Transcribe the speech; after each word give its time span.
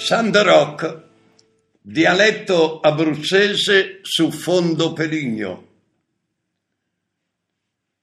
Sanderoc, 0.00 1.02
dialetto 1.82 2.78
abruzzese 2.78 3.98
su 4.02 4.30
fondo 4.30 4.92
peligno. 4.92 5.66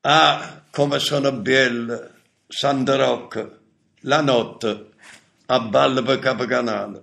Ah, 0.00 0.64
come 0.68 0.98
sono 0.98 1.30
belle, 1.32 2.10
Sanderoc, 2.48 3.58
la 4.00 4.20
notte, 4.20 4.88
a 5.46 5.60
balle 5.60 6.02
per 6.02 6.18
Capocanale. 6.18 7.02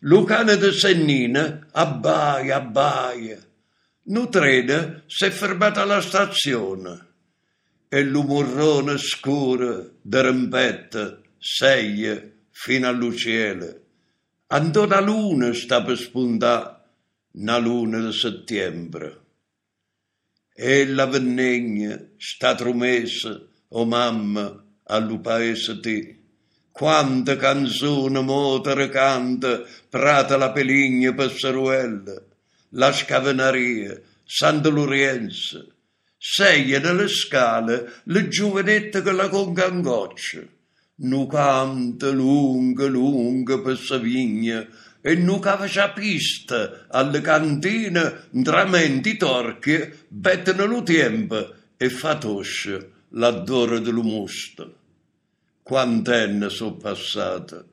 Lucane 0.00 0.56
de 0.56 0.72
Sennina 0.72 1.68
abbaia, 1.70 2.56
abbaia. 2.56 3.38
Si 5.06 5.24
è 5.24 5.30
fermato 5.30 5.80
alla 5.80 6.00
stazione 6.00 7.06
e 7.88 8.02
l'umorrone 8.02 8.98
scuro 8.98 9.92
de 10.02 10.22
rampetta 10.22 11.20
seie 11.38 12.39
fino 12.62 12.86
all'uciele. 12.86 13.84
Andò 14.48 14.84
la 14.84 15.00
luna 15.00 15.50
sta 15.54 15.82
per 15.82 15.96
spuntare, 15.96 16.76
una 17.32 17.56
luna 17.56 18.04
di 18.04 18.12
settembre. 18.12 19.20
E 20.52 20.86
la 20.86 21.06
vennegna 21.06 21.98
sta 22.18 22.54
tromessa, 22.54 23.40
o 23.68 23.86
mamma, 23.86 24.62
allo 24.82 25.20
paese 25.20 25.80
te. 25.80 26.18
Quante 26.70 27.36
canzoni 27.36 28.22
motere 28.22 28.90
canta, 28.90 29.62
prata 29.88 30.36
la 30.36 30.52
peligna 30.52 31.14
passaruella, 31.14 32.22
la 32.72 32.92
scavenaria, 32.92 33.98
Santa 34.22 34.68
Lorenza. 34.68 35.64
Sei 36.18 36.78
nelle 36.78 37.08
scale 37.08 38.02
le 38.04 38.28
giovanette 38.28 39.00
che 39.00 39.12
la 39.12 39.30
congangoccia 39.30 40.58
nu 41.02 41.26
canta 41.26 42.10
lunga, 42.10 42.86
lunga 42.86 43.60
per 43.60 43.78
sa 43.78 43.98
vigna, 43.98 44.66
e 45.00 45.14
nu 45.14 45.38
cava 45.38 45.66
pista 45.94 46.86
alle 46.88 47.20
cantine, 47.20 48.26
dramenti 48.30 49.16
torchi, 49.16 49.88
bettano 50.08 50.66
lo 50.66 50.82
tempo 50.82 51.54
e 51.76 51.88
fa 51.88 52.18
toscia 52.18 52.78
l'adoro 53.10 53.78
dell'umusto. 53.78 54.74
Quant'enne 55.62 56.50
sono 56.50 56.74
passate, 56.74 57.64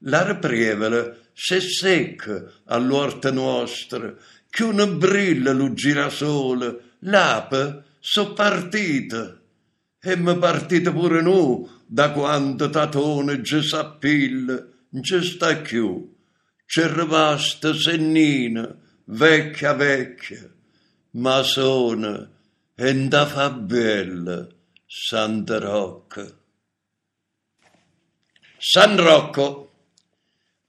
l'ar 0.00 0.38
prevele 0.38 1.30
se 1.32 1.60
secca 1.60 2.44
all'orta 2.66 3.30
nostra, 3.30 4.14
che 4.50 4.62
una 4.62 4.86
brilla 4.86 5.52
lo 5.52 5.72
girasole, 5.72 6.96
l'ape 7.00 7.82
so 7.98 8.34
partita, 8.34 9.40
e 10.00 10.16
mi 10.16 10.36
partite 10.36 10.92
pure 10.92 11.22
nu, 11.22 11.66
da 11.94 12.10
quando 12.10 12.70
tatone 12.70 13.44
ci 13.44 13.62
s'appilla, 13.62 14.66
ci 15.00 15.22
sta 15.22 15.54
più. 15.58 16.12
C'è 16.66 16.92
rimasta 16.92 17.72
sennina, 17.72 18.76
vecchia 19.04 19.74
vecchia, 19.74 20.52
ma 21.12 21.44
sono 21.44 22.30
e 22.74 22.94
da 23.06 23.26
fa 23.26 23.50
bella 23.50 24.44
Santa 24.84 25.60
Rocca. 25.60 26.26
San 28.58 28.96
Rocco. 28.96 29.70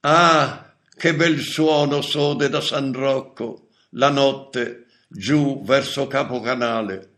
Ah, 0.02 0.76
che 0.96 1.12
bel 1.12 1.40
suono 1.40 2.02
sode 2.02 2.48
da 2.48 2.60
San 2.60 2.92
Rocco, 2.92 3.70
la 3.90 4.10
notte, 4.10 4.86
giù 5.08 5.64
verso 5.64 6.06
Capocanale. 6.06 7.14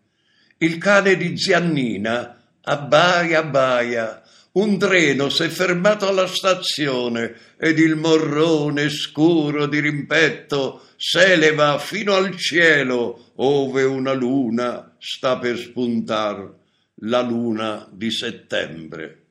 Il 0.57 0.79
cane 0.79 1.15
di 1.15 1.37
Ziannina 1.37 2.38
Abbaia, 2.69 3.39
abbaia. 3.39 4.23
Un 4.53 4.77
treno 4.77 5.31
si 5.31 5.45
è 5.45 5.49
fermato 5.49 6.07
alla 6.07 6.27
stazione 6.27 7.35
ed 7.57 7.79
il 7.79 7.97
morrone 7.97 8.91
scuro 8.91 9.67
di 9.67 9.81
rimpetto 9.81 10.83
s'eleva 10.97 11.79
fino 11.79 12.13
al 12.15 12.37
cielo 12.37 13.33
ove 13.37 13.85
una 13.85 14.13
luna 14.13 14.95
sta 14.99 15.39
per 15.39 15.57
spuntar, 15.57 16.57
la 17.03 17.23
luna 17.23 17.89
di 17.91 18.11
settembre. 18.11 19.23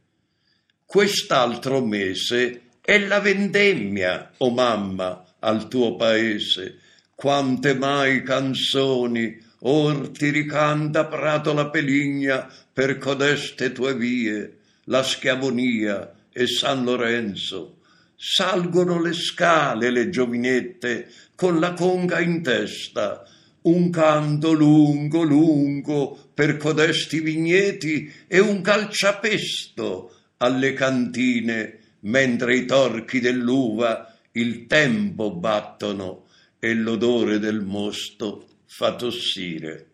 Quest'altro 0.84 1.85
mese 1.85 2.61
è 2.81 2.97
la 2.97 3.19
vendemmia, 3.19 4.31
o 4.38 4.47
oh 4.47 4.50
mamma, 4.50 5.25
al 5.40 5.67
tuo 5.67 5.95
paese. 5.95 6.79
Quante 7.13 7.75
mai 7.75 8.23
canzoni 8.23 9.45
Or 9.59 10.09
ti 10.09 10.29
ricanta 10.29 11.06
prato 11.06 11.51
la 11.51 11.69
peligna 11.69 12.47
per 12.72 13.00
codeste 13.00 13.72
tue 13.72 13.95
vie, 13.95 14.57
la 14.85 15.01
schiavonia 15.01 16.13
e 16.31 16.45
San 16.45 16.84
Lorenzo. 16.84 17.78
Salgono 18.16 19.01
le 19.01 19.13
scale 19.13 19.90
le 19.90 20.09
giovinette 20.09 21.09
con 21.35 21.59
la 21.59 21.73
conga 21.73 22.19
in 22.19 22.44
testa, 22.44 23.23
un 23.62 23.90
canto 23.90 24.51
lungo, 24.53 25.23
lungo 25.23 26.29
per 26.34 26.57
codesti 26.57 27.19
vigneti 27.19 28.12
e 28.28 28.40
un 28.40 28.62
calciapesto 28.62 30.13
alle 30.38 30.73
cantine, 30.73 31.79
mentre 32.01 32.57
i 32.57 32.66
torchi 32.66 33.19
dell'uva 33.19 34.16
il 34.34 34.67
tempo 34.67 35.31
battono 35.31 36.25
e 36.59 36.75
l'odore 36.75 37.40
del 37.40 37.62
mosto 37.62 38.46
fa 38.67 38.95
tossire. 38.95 39.91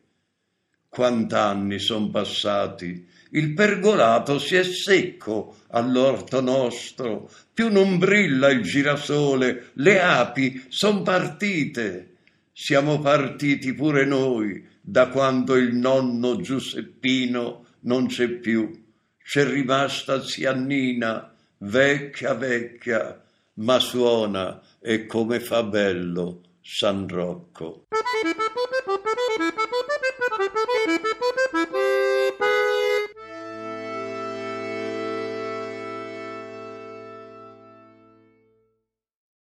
Quant'anni 0.90 1.80
son 1.80 2.12
passati, 2.12 3.08
il 3.32 3.54
pergolato 3.54 4.38
si 4.38 4.56
è 4.56 4.64
secco 4.64 5.58
all'orto 5.70 6.40
nostro, 6.42 7.32
più 7.52 7.72
non 7.72 7.98
brilla 7.98 8.50
il 8.50 8.62
girasole, 8.62 9.72
le 9.74 10.02
api 10.02 10.66
son 10.70 11.02
partite. 11.02 12.10
Siamo 12.52 13.00
partiti 13.00 13.74
pure 13.74 14.06
noi 14.06 14.68
da 14.80 15.08
quando 15.08 15.56
il 15.56 15.74
nonno 15.74 16.40
Giuseppino 16.40 17.66
non 17.82 18.08
c'è 18.08 18.28
più. 18.28 18.84
C'è 19.24 19.50
rimasta 19.50 20.22
zia 20.22 20.54
Nina, 20.54 21.34
vecchia 21.58 22.36
vecchia, 22.36 23.20
ma 23.56 23.80
suona 23.80 24.62
e 24.80 25.08
come 25.08 25.40
fa 25.40 25.64
bello 25.64 26.42
San 26.66 27.08
Rocco. 27.10 27.88